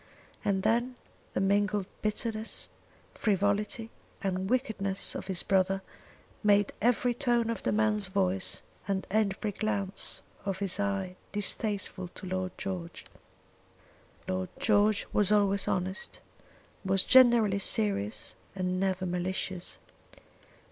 [0.43, 0.95] And then
[1.35, 2.71] the mingled bitterness,
[3.13, 3.91] frivolity,
[4.23, 5.83] and wickedness of his brother,
[6.41, 12.25] made every tone of the man's voice and every glance of his eye distasteful to
[12.25, 13.05] Lord George.
[14.27, 16.19] Lord George was always honest,
[16.83, 19.77] was generally serious, and never malicious.